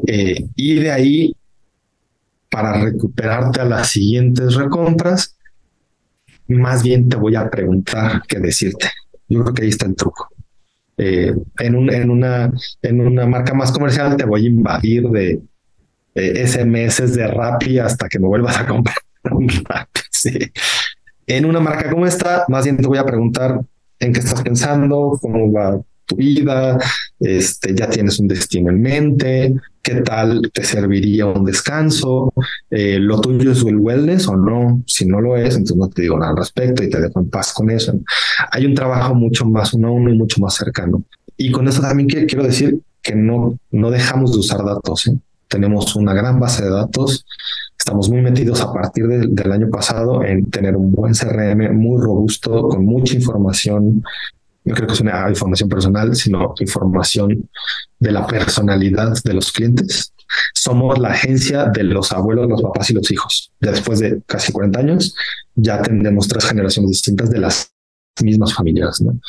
[0.07, 1.35] Eh, y de ahí,
[2.49, 5.35] para recuperarte a las siguientes recompras,
[6.47, 8.89] más bien te voy a preguntar qué decirte.
[9.27, 10.29] Yo creo que ahí está el truco.
[10.95, 15.41] Eh, en, un, en, una, en una marca más comercial te voy a invadir de
[16.15, 18.97] eh, SMS de Rappi hasta que me vuelvas a comprar
[19.31, 20.01] un Rappi.
[21.25, 23.61] En una marca como esta, más bien te voy a preguntar
[23.99, 26.77] en qué estás pensando, cómo va tu vida,
[27.19, 32.33] este, ya tienes un destino en mente, qué tal te serviría un descanso,
[32.69, 36.01] eh, lo tuyo es el wellness o no, si no lo es, entonces no te
[36.01, 37.97] digo nada al respecto y te dejo en paz con eso.
[38.51, 41.03] Hay un trabajo mucho más uno a uno y mucho más cercano.
[41.37, 45.07] Y con eso también quiero decir que no, no dejamos de usar datos.
[45.07, 45.17] ¿eh?
[45.53, 47.27] Tenemos una gran base de datos.
[47.77, 52.69] Estamos muy metidos a partir del año pasado en tener un buen CRM muy robusto,
[52.69, 54.03] con mucha información.
[54.65, 57.47] No creo que es una información personal, sino información
[57.99, 60.11] de la personalidad de los clientes.
[60.55, 63.51] Somos la agencia de los abuelos, los papás y los hijos.
[63.61, 65.15] Ya después de casi 40 años,
[65.53, 67.71] ya tenemos tres generaciones distintas de las
[68.23, 69.01] mismas familias.
[69.01, 69.19] ¿no?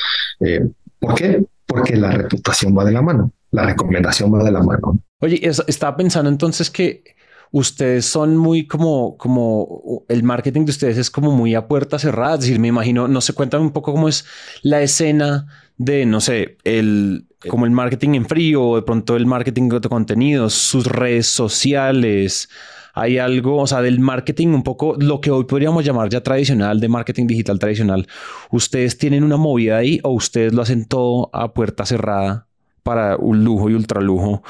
[0.41, 0.67] Eh,
[0.99, 1.45] ¿Por qué?
[1.67, 4.99] Porque la reputación va de la mano, la recomendación va de la mano.
[5.21, 7.05] Oye, estaba pensando entonces que
[7.53, 12.35] ustedes son muy como, como el marketing de ustedes es como muy a puerta cerrada.
[12.35, 14.25] Es decir, me imagino, no sé, cuéntame un poco cómo es
[14.63, 19.69] la escena de, no sé, el, como el marketing en frío, de pronto el marketing
[19.69, 22.49] de contenidos, sus redes sociales.
[22.93, 26.81] Hay algo, o sea, del marketing un poco lo que hoy podríamos llamar ya tradicional,
[26.81, 28.09] de marketing digital tradicional.
[28.51, 32.49] ¿Ustedes tienen una movida ahí o ustedes lo hacen todo a puerta cerrada
[32.85, 34.45] para un lujo y ultra lujo?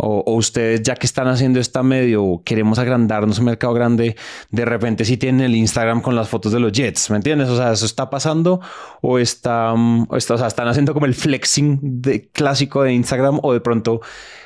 [0.00, 4.14] O, ustedes ya que están haciendo esta medio, queremos agrandarnos un mercado grande,
[4.48, 7.48] de repente si tienen el Instagram con las fotos de los Jets, ¿me entiendes?
[7.48, 8.60] O sea, ¿eso está pasando?
[9.00, 13.40] ¿O, está, mm, o, sea, están haciendo como el flexing de, clásico de Instagram?
[13.42, 14.00] ¿O de pronto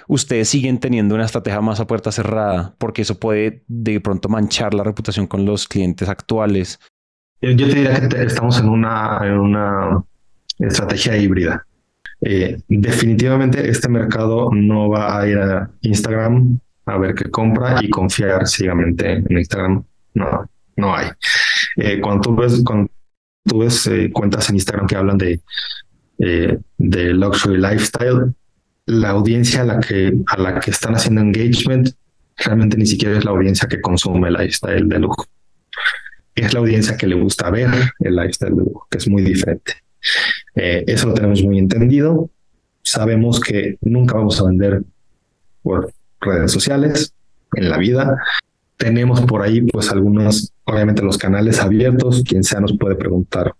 [0.08, 2.74] ustedes siguen teniendo una estrategia más a puerta cerrada?
[2.78, 6.80] Porque eso puede de pronto manchar la reputación con los clientes actuales.
[7.42, 10.02] Yo te diría que estamos en una, en una
[10.58, 11.66] estrategia híbrida.
[12.24, 17.90] Eh, definitivamente este mercado no va a ir a Instagram a ver qué compra y
[17.90, 19.84] confiar ciegamente en Instagram.
[20.14, 21.08] No, no hay.
[21.76, 22.90] Eh, cuando tú ves, cuando
[23.44, 25.40] tú ves eh, cuentas en Instagram que hablan de,
[26.18, 28.32] de luxury lifestyle,
[28.86, 31.90] la audiencia a la que a la que están haciendo engagement
[32.36, 35.26] realmente ni siquiera es la audiencia que consume el lifestyle de lujo.
[36.34, 39.81] Es la audiencia que le gusta ver el lifestyle de lujo, que es muy diferente.
[40.54, 42.30] Eh, eso lo tenemos muy entendido.
[42.82, 44.82] Sabemos que nunca vamos a vender
[45.62, 47.14] por redes sociales
[47.54, 48.16] en la vida.
[48.76, 52.22] Tenemos por ahí, pues, algunos, obviamente, los canales abiertos.
[52.26, 53.54] Quien sea nos puede preguntar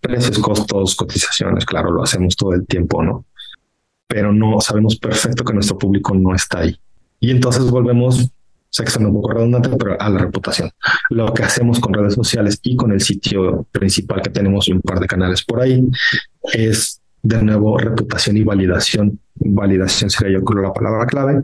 [0.00, 1.64] precios, costos, cotizaciones.
[1.64, 3.24] Claro, lo hacemos todo el tiempo, ¿no?
[4.06, 6.78] Pero no sabemos perfecto que nuestro público no está ahí.
[7.20, 8.30] Y entonces volvemos
[8.70, 10.70] sé que un poco redundante, pero a la reputación.
[11.10, 15.00] Lo que hacemos con redes sociales y con el sitio principal que tenemos un par
[15.00, 15.84] de canales por ahí
[16.52, 19.18] es de nuevo reputación y validación.
[19.34, 21.42] Validación sería yo creo la palabra clave.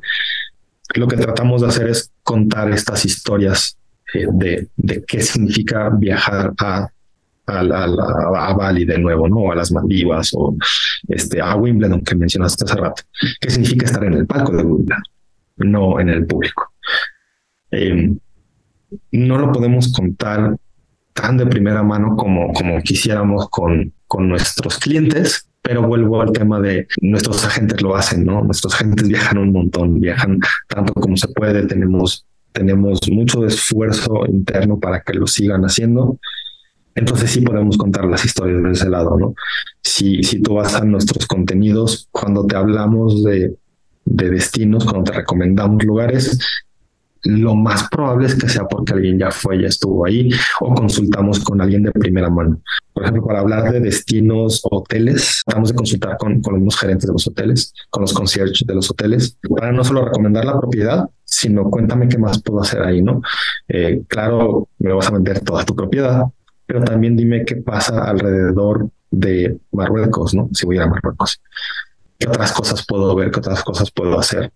[0.94, 3.76] Lo que tratamos de hacer es contar estas historias
[4.14, 6.88] eh, de, de qué significa viajar a
[7.46, 9.52] a, a, a, Bali de nuevo, ¿no?
[9.52, 10.56] a las Maldivas o
[11.08, 13.02] este, a Wimbledon que mencionaste hace rato.
[13.40, 15.02] ¿Qué significa estar en el palco de Wimbledon?
[15.58, 16.72] No en el público.
[17.70, 18.14] Eh,
[19.12, 20.56] no lo podemos contar
[21.12, 26.60] tan de primera mano como, como quisiéramos con, con nuestros clientes, pero vuelvo al tema
[26.60, 28.44] de nuestros agentes lo hacen, ¿no?
[28.44, 34.78] Nuestros agentes viajan un montón, viajan tanto como se puede, tenemos, tenemos mucho esfuerzo interno
[34.78, 36.18] para que lo sigan haciendo.
[36.94, 39.34] Entonces sí podemos contar las historias de ese lado, ¿no?
[39.82, 43.54] Si, si tú vas a nuestros contenidos, cuando te hablamos de,
[44.04, 46.38] de destinos, cuando te recomendamos lugares,
[47.26, 51.40] lo más probable es que sea porque alguien ya fue, ya estuvo ahí o consultamos
[51.40, 52.60] con alguien de primera mano.
[52.92, 57.12] Por ejemplo, para hablar de destinos, hoteles, tratamos de consultar con, con los gerentes de
[57.12, 61.68] los hoteles, con los conciertos de los hoteles, para no solo recomendar la propiedad, sino
[61.70, 63.20] cuéntame qué más puedo hacer ahí, ¿no?
[63.68, 66.24] Eh, claro, me vas a vender toda tu propiedad,
[66.64, 70.48] pero también dime qué pasa alrededor de Marruecos, ¿no?
[70.52, 71.40] Si voy a Marruecos.
[72.18, 73.30] ¿Qué otras cosas puedo ver?
[73.30, 74.52] ¿Qué otras cosas puedo hacer?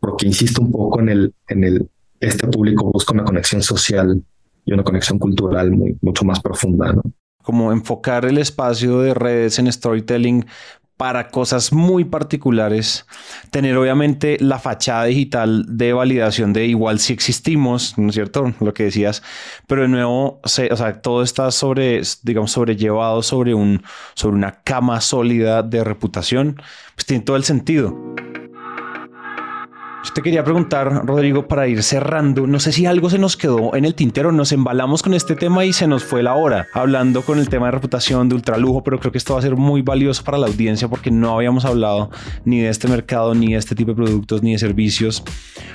[0.00, 4.22] Porque insisto un poco en el, en el, este público busca una conexión social
[4.64, 7.02] y una conexión cultural muy, mucho más profunda, ¿no?
[7.42, 10.44] Como enfocar el espacio de redes en storytelling
[11.00, 13.06] para cosas muy particulares,
[13.50, 18.52] tener obviamente la fachada digital de validación de igual si existimos, ¿no es cierto?
[18.60, 19.22] Lo que decías,
[19.66, 23.82] pero de nuevo, o sea, todo está sobre, digamos, sobrellevado sobre, un,
[24.12, 26.60] sobre una cama sólida de reputación,
[26.94, 27.96] pues tiene todo el sentido.
[30.02, 33.76] Yo te quería preguntar, Rodrigo, para ir cerrando, no sé si algo se nos quedó
[33.76, 37.20] en el tintero, nos embalamos con este tema y se nos fue la hora, hablando
[37.20, 39.82] con el tema de reputación, de ultralujo, pero creo que esto va a ser muy
[39.82, 42.10] valioso para la audiencia porque no habíamos hablado
[42.46, 45.22] ni de este mercado, ni de este tipo de productos, ni de servicios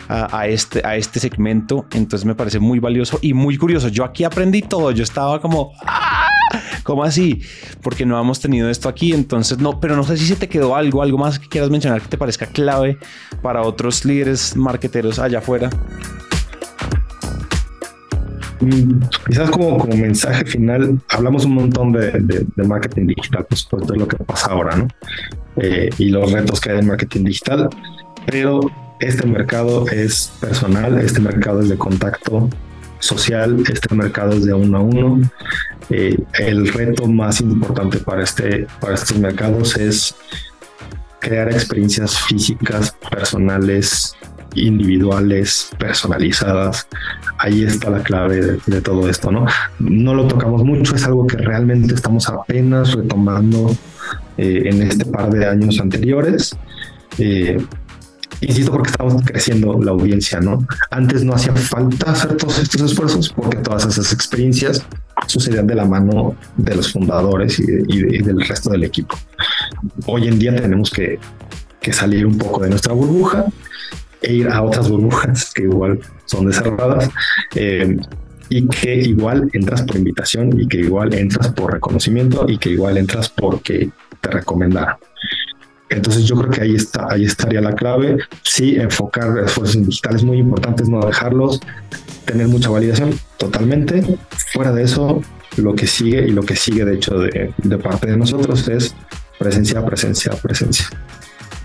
[0.08, 1.86] a, este, a este segmento.
[1.92, 3.90] Entonces me parece muy valioso y muy curioso.
[3.90, 5.74] Yo aquí aprendí todo, yo estaba como...
[5.86, 6.35] ¡ah!
[6.84, 7.42] ¿Cómo así?
[7.82, 10.76] Porque no hemos tenido esto aquí, entonces no, pero no sé si se te quedó
[10.76, 12.98] algo, algo más que quieras mencionar que te parezca clave
[13.42, 15.70] para otros líderes marqueteros allá afuera.
[18.62, 24.08] Mm, quizás como, mensaje final, hablamos un montón de, marketing digital, pues, pues de lo
[24.08, 24.88] que pasa ahora, ¿no?
[25.58, 27.70] Eh, y los retos que hay en marketing digital,
[28.26, 28.62] pero
[29.00, 32.50] este mercado es personal, este mercado es de contacto
[33.06, 35.22] social, este mercado es de uno a uno.
[35.90, 40.16] Eh, el reto más importante para, este, para estos mercados es
[41.20, 44.16] crear experiencias físicas, personales,
[44.56, 46.88] individuales, personalizadas.
[47.38, 49.46] Ahí está la clave de, todo esto, ¿no?
[49.80, 53.76] No lo tocamos mucho, es algo que realmente estamos apenas retomando
[54.38, 56.56] eh, en este par de años anteriores.
[57.18, 57.58] Eh,
[58.42, 60.66] insisto porque estamos creciendo la audiencia, ¿no?
[60.92, 64.86] Antes no hacía falta hacer todos estos esfuerzos porque todas esas experiencias
[65.28, 69.18] sucedían de la mano de los fundadores y, del resto del equipo.
[70.06, 71.20] Hoy en día tenemos que,
[71.82, 73.46] que salir un poco de nuestra burbuja
[74.22, 77.10] e ir a otras burbujas que igual son desarrolladas
[77.56, 77.98] eh,
[78.50, 82.98] y que igual entras por invitación y que igual entras por reconocimiento y que igual
[82.98, 83.90] entras porque
[84.22, 84.98] te recomendaron.
[85.96, 88.18] Entonces yo creo que ahí está, ahí estaría la clave.
[88.44, 91.62] Sí, enfocar esfuerzos digitales muy importantes, no dejarlos,
[92.26, 94.04] tener mucha validación totalmente.
[94.54, 95.22] Fuera de eso,
[95.58, 98.94] lo que sigue y lo que sigue de hecho de, parte de nosotros es
[99.40, 100.88] presencia, presencia, presencia.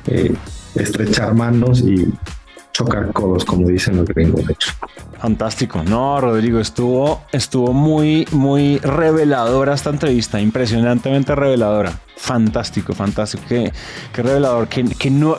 [0.07, 0.35] Eh,
[0.75, 2.13] estrechar manos y
[2.73, 4.73] chocar codos, como dicen los gringos, de hecho.
[5.19, 5.83] Fantástico.
[5.83, 11.93] No, Rodrigo, estuvo, estuvo muy, muy reveladora esta entrevista, impresionantemente reveladora.
[12.17, 13.45] Fantástico, fantástico.
[13.49, 13.73] Qué,
[14.13, 14.85] qué revelador, qué,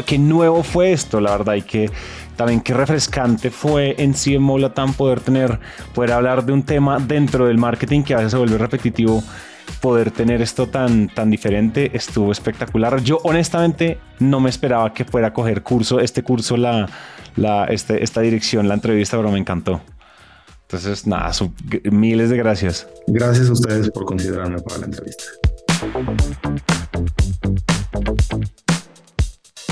[0.06, 1.90] qué, nuevo fue esto, la verdad, y que
[2.36, 5.60] también qué refrescante fue en sí en Molatán poder tener,
[5.94, 9.24] poder hablar de un tema dentro del marketing que a veces se vuelve repetitivo
[9.82, 13.02] poder tener esto tan, tan diferente estuvo espectacular.
[13.02, 16.90] Yo honestamente no me esperaba que fuera a coger curso, este curso, la,
[17.36, 19.82] la, este, esta dirección, la entrevista, pero me encantó.
[20.64, 21.32] Entonces, nada,
[21.92, 22.88] miles de gracias.
[23.08, 25.26] Gracias a ustedes por considerarme para la entrevista.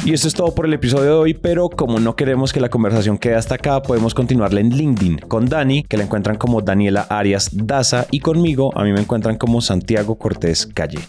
[0.06, 2.70] Y esto es todo por el episodio de hoy, pero como no queremos que la
[2.70, 7.02] conversación quede hasta acá, podemos continuarla en LinkedIn con Dani, que la encuentran como Daniela
[7.10, 11.00] Arias Daza, y conmigo a mí me encuentran como Santiago Cortés Calle.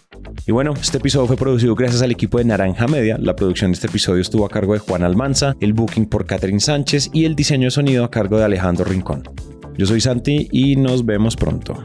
[0.46, 3.16] Y bueno, este episodio fue producido gracias al equipo de Naranja Media.
[3.18, 6.60] La producción de este episodio estuvo a cargo de Juan Almanza, el booking por Catherine
[6.60, 9.22] Sánchez y el diseño de sonido a cargo de Alejandro Rincón.
[9.78, 11.82] Yo soy Santi y nos vemos pronto.